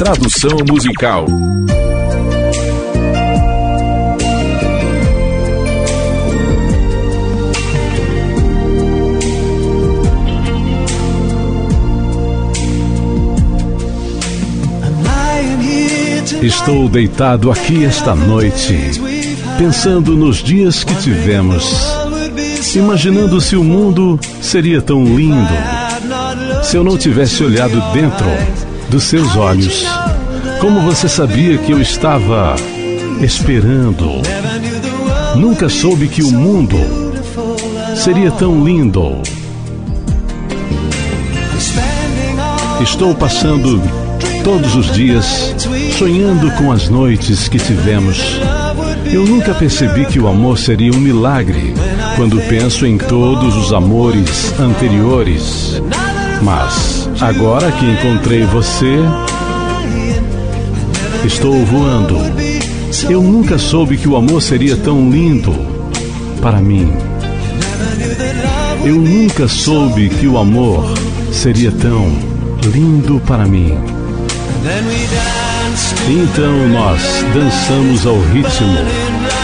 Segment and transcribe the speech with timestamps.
[0.00, 1.26] Tradução musical.
[16.40, 18.74] Estou deitado aqui esta noite,
[19.58, 21.94] pensando nos dias que tivemos,
[22.74, 25.52] imaginando se o mundo seria tão lindo
[26.62, 29.86] se eu não tivesse olhado dentro dos seus olhos.
[30.60, 32.56] Como você sabia que eu estava
[33.22, 34.20] esperando?
[35.36, 36.76] Nunca soube que o mundo
[37.94, 39.22] seria tão lindo.
[42.82, 43.80] Estou passando
[44.42, 45.54] todos os dias
[45.96, 48.40] sonhando com as noites que tivemos.
[49.06, 51.74] Eu nunca percebi que o amor seria um milagre
[52.16, 55.80] quando penso em todos os amores anteriores.
[56.42, 58.96] Mas agora que encontrei você,
[61.24, 62.16] estou voando.
[63.08, 65.52] Eu nunca soube que o amor seria tão lindo
[66.40, 66.92] para mim.
[68.84, 70.94] Eu nunca soube que o amor
[71.32, 72.10] seria tão
[72.72, 73.76] lindo para mim.
[76.08, 77.00] Então nós
[77.34, 78.78] dançamos ao ritmo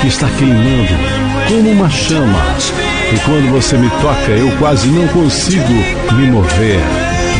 [0.00, 0.92] que está queimando
[1.48, 2.38] como uma chama.
[3.12, 5.72] E quando você me toca, eu quase não consigo
[6.14, 6.80] me mover.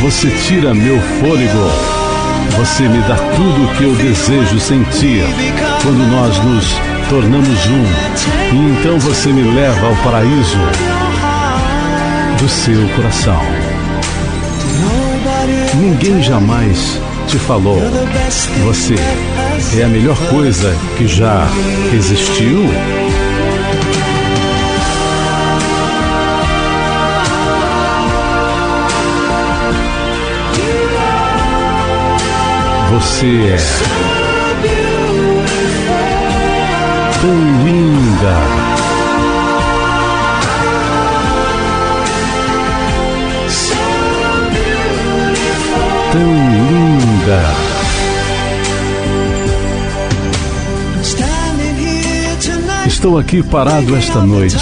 [0.03, 1.71] Você tira meu fôlego.
[2.57, 5.23] Você me dá tudo o que eu desejo sentir
[5.81, 6.65] quando nós nos
[7.09, 8.53] tornamos um.
[8.53, 10.57] E então você me leva ao paraíso
[12.37, 13.39] do seu coração.
[15.75, 17.79] Ninguém jamais te falou.
[18.65, 18.95] Você
[19.79, 21.47] é a melhor coisa que já
[21.93, 22.67] existiu?
[33.03, 33.57] Você é
[37.21, 38.33] tão linda.
[46.11, 46.33] Tão
[46.69, 47.39] linda.
[52.87, 54.55] Estou aqui parado esta noite,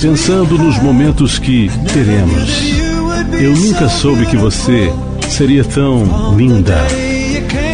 [0.00, 2.72] pensando nos momentos que teremos.
[3.40, 4.92] Eu nunca soube que você
[5.28, 7.07] seria tão linda.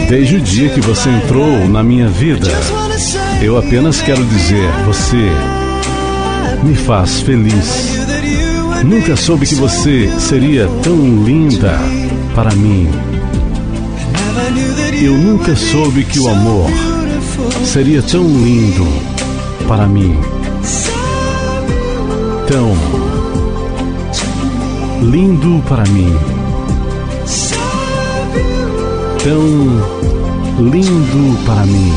[0.09, 2.49] Desde o dia que você entrou na minha vida,
[3.43, 5.31] eu apenas quero dizer, você
[6.63, 7.99] me faz feliz.
[8.85, 11.79] Nunca soube que você seria tão linda
[12.35, 12.89] para mim.
[15.03, 16.71] Eu nunca soube que o amor
[17.65, 18.87] seria tão lindo
[19.67, 20.19] para mim.
[22.47, 22.77] Tão
[25.03, 26.15] lindo para mim.
[29.25, 29.41] Tão
[30.59, 31.93] lindo para mim.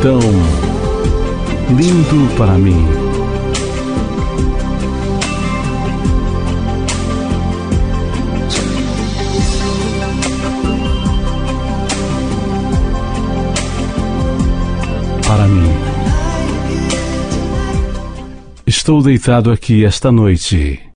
[0.00, 0.20] Tão
[1.76, 2.86] lindo para mim.
[15.26, 15.68] Para mim.
[18.64, 20.80] Estou deitado aqui esta noite